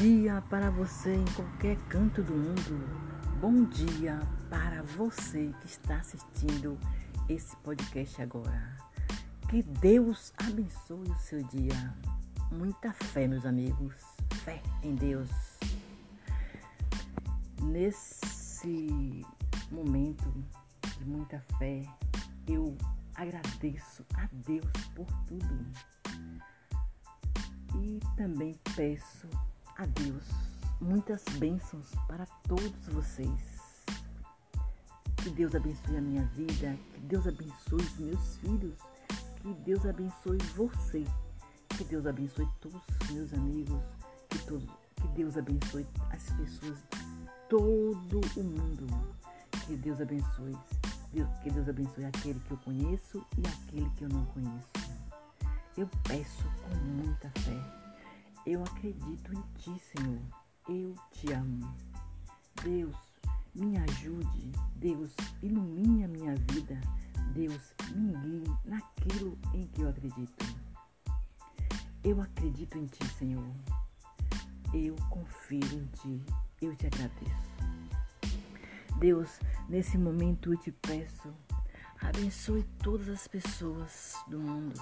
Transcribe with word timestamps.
dia 0.00 0.42
para 0.48 0.70
você 0.70 1.14
em 1.14 1.24
qualquer 1.34 1.76
canto 1.88 2.22
do 2.22 2.32
mundo. 2.32 2.88
Bom 3.40 3.64
dia 3.64 4.20
para 4.48 4.82
você 4.82 5.52
que 5.60 5.66
está 5.66 5.96
assistindo 5.96 6.78
esse 7.28 7.56
podcast 7.58 8.22
agora. 8.22 8.76
Que 9.50 9.62
Deus 9.62 10.32
abençoe 10.38 11.10
o 11.10 11.18
seu 11.18 11.42
dia. 11.44 11.94
Muita 12.52 12.92
fé, 12.92 13.26
meus 13.26 13.44
amigos. 13.44 13.94
Fé 14.44 14.62
em 14.82 14.94
Deus. 14.94 15.30
Nesse 17.62 19.26
momento 19.70 20.32
de 20.98 21.04
muita 21.04 21.40
fé, 21.58 21.82
eu 22.46 22.76
agradeço 23.14 24.04
a 24.14 24.28
Deus 24.46 24.70
por 24.94 25.06
tudo. 25.26 25.97
E 27.88 28.00
também 28.18 28.54
peço 28.76 29.26
a 29.78 29.86
Deus 29.86 30.24
muitas 30.78 31.24
bênçãos 31.38 31.90
para 32.06 32.26
todos 32.46 32.86
vocês. 32.88 33.86
Que 35.16 35.30
Deus 35.30 35.54
abençoe 35.54 35.96
a 35.96 36.02
minha 36.02 36.22
vida, 36.26 36.78
que 36.92 37.00
Deus 37.00 37.26
abençoe 37.26 37.80
os 37.80 37.98
meus 37.98 38.36
filhos, 38.36 38.74
que 39.40 39.54
Deus 39.64 39.86
abençoe 39.86 40.36
você, 40.54 41.02
que 41.70 41.84
Deus 41.84 42.06
abençoe 42.06 42.46
todos 42.60 42.82
os 43.00 43.10
meus 43.10 43.32
amigos, 43.32 43.82
que, 44.28 44.38
todo, 44.40 44.70
que 44.94 45.08
Deus 45.08 45.38
abençoe 45.38 45.86
as 46.10 46.24
pessoas 46.24 46.78
de 46.90 46.98
todo 47.48 48.20
o 48.36 48.44
mundo. 48.44 48.86
Que 49.66 49.76
Deus 49.76 49.98
abençoe, 49.98 50.58
que 51.42 51.50
Deus 51.50 51.66
abençoe 51.66 52.04
aquele 52.04 52.38
que 52.40 52.50
eu 52.50 52.58
conheço 52.58 53.24
e 53.38 53.48
aquele 53.48 53.88
que 53.96 54.04
eu 54.04 54.10
não 54.10 54.26
conheço. 54.26 54.68
Eu 55.74 55.88
peço 56.04 56.44
com 56.62 56.74
muita 56.74 57.30
fé 57.40 57.77
eu 58.48 58.62
acredito 58.62 59.30
em 59.34 59.42
Ti, 59.58 59.78
Senhor. 59.78 60.20
Eu 60.66 60.94
te 61.12 61.30
amo. 61.34 61.70
Deus, 62.64 62.96
me 63.54 63.76
ajude. 63.76 64.50
Deus, 64.74 65.14
ilumine 65.42 66.04
a 66.04 66.08
minha 66.08 66.34
vida. 66.34 66.80
Deus, 67.34 67.74
me 67.94 68.14
guie 68.16 68.44
naquilo 68.64 69.38
em 69.52 69.66
que 69.66 69.82
eu 69.82 69.90
acredito. 69.90 70.46
Eu 72.02 72.22
acredito 72.22 72.78
em 72.78 72.86
Ti, 72.86 73.06
Senhor. 73.18 73.54
Eu 74.72 74.96
confio 75.10 75.60
em 75.60 75.86
Ti. 75.88 76.24
Eu 76.62 76.74
te 76.74 76.86
agradeço. 76.86 77.58
Deus, 78.98 79.40
nesse 79.68 79.98
momento 79.98 80.54
eu 80.54 80.58
te 80.58 80.72
peço, 80.72 81.34
abençoe 82.00 82.64
todas 82.82 83.10
as 83.10 83.28
pessoas 83.28 84.14
do 84.26 84.40
mundo. 84.40 84.80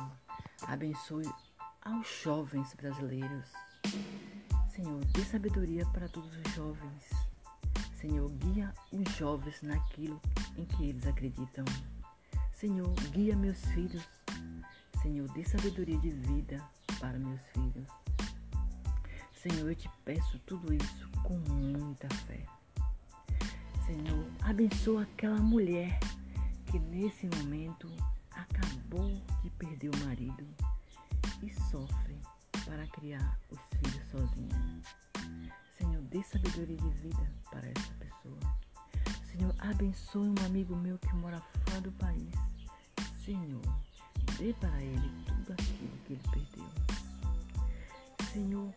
Abençoe 0.62 1.26
aos 1.86 2.22
jovens 2.22 2.74
brasileiros. 2.74 3.52
Senhor, 4.68 5.04
dê 5.06 5.24
sabedoria 5.24 5.86
para 5.86 6.08
todos 6.08 6.36
os 6.36 6.54
jovens. 6.54 7.10
Senhor, 7.94 8.28
guia 8.32 8.74
os 8.92 9.08
jovens 9.16 9.62
naquilo 9.62 10.20
em 10.56 10.64
que 10.64 10.84
eles 10.84 11.06
acreditam. 11.06 11.64
Senhor, 12.52 12.92
guia 13.12 13.36
meus 13.36 13.64
filhos. 13.66 14.06
Senhor, 15.00 15.28
dê 15.32 15.44
sabedoria 15.44 15.98
de 15.98 16.10
vida 16.10 16.60
para 16.98 17.18
meus 17.18 17.40
filhos. 17.52 17.88
Senhor, 19.32 19.68
eu 19.68 19.76
te 19.76 19.88
peço 20.04 20.40
tudo 20.40 20.74
isso 20.74 21.08
com 21.22 21.38
muita 21.38 22.08
fé. 22.26 22.44
Senhor, 23.86 24.26
abençoa 24.42 25.02
aquela 25.02 25.38
mulher 25.38 26.00
que 26.66 26.80
nesse 26.80 27.28
momento 27.28 27.88
acabou 28.32 29.12
de 29.44 29.50
perder 29.50 29.90
o 29.90 30.04
marido 30.04 30.44
e 31.42 31.50
sofre 31.70 32.20
para 32.64 32.86
criar 32.88 33.38
os 33.50 33.58
filhos 33.78 34.10
sozinha. 34.10 34.82
Senhor, 35.76 36.02
dê 36.02 36.22
sabedoria 36.22 36.76
de 36.76 36.90
vida 36.90 37.32
para 37.50 37.68
essa 37.68 37.94
pessoa. 37.98 38.38
Senhor, 39.30 39.54
abençoe 39.58 40.28
um 40.28 40.46
amigo 40.46 40.74
meu 40.74 40.98
que 40.98 41.14
mora 41.16 41.40
fora 41.40 41.80
do 41.80 41.92
país. 41.92 42.32
Senhor, 43.24 43.62
dê 44.38 44.52
para 44.54 44.82
ele 44.82 45.10
tudo 45.26 45.52
aquilo 45.52 45.98
que 46.06 46.12
ele 46.14 46.22
perdeu. 46.32 46.86
Senhor, 48.32 48.74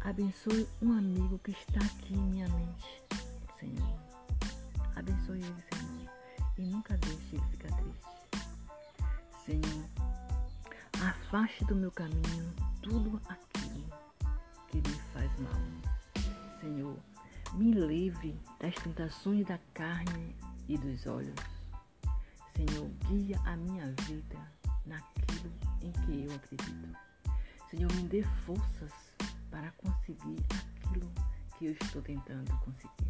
abençoe 0.00 0.68
um 0.82 0.92
amigo 0.92 1.38
que 1.38 1.52
está 1.52 1.80
aqui 1.80 2.14
em 2.14 2.22
minha 2.22 2.48
mente. 2.48 3.02
Senhor, 3.58 3.98
abençoe 4.96 5.42
ele, 5.42 5.64
Senhor, 5.72 6.10
e 6.58 6.62
nunca 6.62 6.96
deixe 6.98 7.36
ele 7.36 7.44
ficar 7.50 7.76
triste. 7.76 8.06
Senhor, 9.44 9.95
Afaste 11.36 11.66
do 11.66 11.76
meu 11.76 11.92
caminho 11.92 12.50
tudo 12.80 13.20
aquilo 13.28 13.84
que 14.68 14.78
me 14.78 14.94
faz 15.12 15.30
mal. 15.38 15.52
Senhor, 16.58 16.96
me 17.52 17.72
livre 17.72 18.40
das 18.58 18.74
tentações 18.76 19.44
da 19.44 19.58
carne 19.74 20.34
e 20.66 20.78
dos 20.78 21.06
olhos. 21.06 21.34
Senhor, 22.56 22.88
guia 23.06 23.38
a 23.44 23.54
minha 23.54 23.84
vida 24.04 24.38
naquilo 24.86 25.52
em 25.82 25.92
que 25.92 26.24
eu 26.24 26.34
acredito. 26.34 26.96
Senhor, 27.68 27.92
me 27.96 28.04
dê 28.04 28.22
forças 28.46 28.92
para 29.50 29.70
conseguir 29.72 30.42
aquilo 30.86 31.12
que 31.58 31.66
eu 31.66 31.72
estou 31.72 32.00
tentando 32.00 32.50
conseguir. 32.60 33.05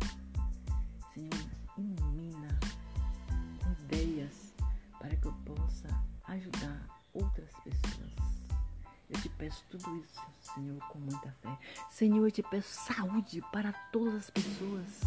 Peço 9.46 9.64
tudo 9.70 9.96
isso, 9.98 10.20
Senhor, 10.40 10.80
com 10.88 10.98
muita 10.98 11.30
fé. 11.40 11.56
Senhor, 11.88 12.24
eu 12.26 12.30
te 12.32 12.42
peço 12.42 12.68
saúde 12.68 13.40
para 13.52 13.72
todas 13.92 14.14
as 14.14 14.30
pessoas. 14.30 15.00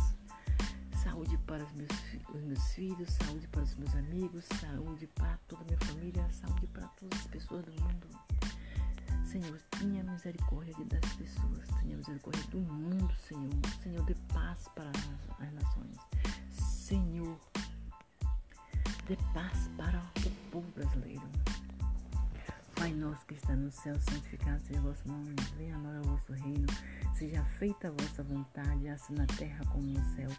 Saúde 1.03 1.37
para 1.39 1.61
os 1.61 1.71
meus, 1.73 1.89
os 2.33 2.41
meus 2.41 2.71
filhos, 2.73 3.09
saúde 3.11 3.47
para 3.49 3.63
os 3.63 3.75
meus 3.75 3.93
amigos, 3.95 4.45
saúde 4.61 5.07
para 5.07 5.37
toda 5.45 5.61
a 5.61 5.65
minha 5.65 5.77
família, 5.79 6.29
saúde 6.31 6.67
para 6.67 6.87
todas 6.87 7.19
as 7.19 7.27
pessoas 7.27 7.65
do 7.65 7.71
mundo. 7.81 8.07
Senhor, 9.25 9.59
tenha 9.71 10.03
misericórdia 10.03 10.85
das 10.85 11.13
pessoas, 11.15 11.67
tenha 11.81 11.97
misericórdia 11.97 12.43
do 12.49 12.59
mundo, 12.59 13.13
Senhor. 13.27 13.49
Senhor, 13.83 14.05
dê 14.05 14.15
paz 14.33 14.69
para 14.73 14.89
as 15.39 15.53
nações. 15.53 15.97
Senhor, 16.51 17.37
dê 19.05 19.17
paz 19.33 19.69
para 19.75 19.99
o 19.99 20.49
povo 20.49 20.71
brasileiro. 20.71 21.38
Pai 22.89 22.97
nosso 22.97 23.23
que 23.27 23.35
está 23.35 23.55
no 23.55 23.71
céu, 23.71 23.93
santificado 23.99 24.59
seja 24.61 24.79
o 24.79 24.83
vosso 24.83 25.07
nome, 25.07 25.35
venha 25.57 25.75
a 25.75 25.77
nós 25.77 26.03
o 26.03 26.09
vosso 26.09 26.33
reino, 26.33 26.65
seja 27.13 27.43
feita 27.59 27.87
a 27.87 27.91
vossa 27.91 28.23
vontade, 28.23 28.87
assim 28.87 29.13
na 29.13 29.27
terra 29.27 29.63
como 29.71 29.83
no 29.83 30.15
céu. 30.15 30.29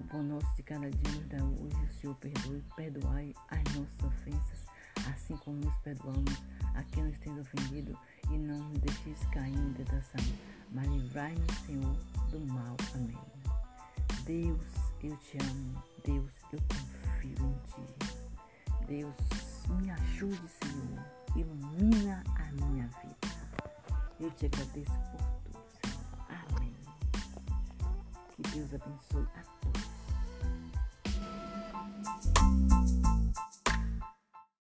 O 0.00 0.04
pão 0.08 0.22
nosso 0.22 0.54
de 0.54 0.62
cada 0.64 0.90
dia 0.90 1.12
nos 1.12 1.26
dá 1.28 1.42
hoje, 1.42 1.82
o 1.82 1.92
Senhor 1.94 2.14
perdoe, 2.16 2.62
perdoai 2.76 3.34
as 3.48 3.62
nossas 3.74 4.02
ofensas, 4.04 4.66
assim 5.10 5.34
como 5.38 5.56
nos 5.56 5.74
perdoamos 5.78 6.42
a 6.74 6.82
quem 6.82 7.04
nos 7.04 7.18
tem 7.20 7.40
ofendido, 7.40 7.98
e 8.30 8.36
não 8.36 8.58
nos 8.58 8.78
deixeis 8.80 9.24
cair 9.32 9.56
em 9.56 9.72
tentação, 9.72 10.20
mas 10.72 10.86
livrai-nos, 10.86 11.58
Senhor, 11.64 11.96
do 12.30 12.40
mal. 12.52 12.76
Amém. 12.94 13.18
Deus, 14.26 14.66
eu 15.02 15.16
te 15.16 15.38
amo. 15.38 15.82
Deus, 16.04 16.32
eu 16.52 16.58
confio 16.68 17.48
em 17.48 17.58
ti. 17.70 18.86
Deus, 18.88 19.14
me 19.80 19.90
ajude, 19.90 20.42
Senhor 20.48 21.23
ilumina 21.36 22.22
a 22.36 22.52
minha 22.52 22.86
vida. 22.88 23.14
Eu 24.20 24.30
te 24.32 24.46
agradeço 24.46 24.92
por 25.10 25.20
tudo, 25.44 25.64
Senhor. 25.82 26.04
Amém. 26.28 26.74
Que 28.30 28.42
Deus 28.50 28.74
abençoe 28.74 29.26
a 29.36 29.63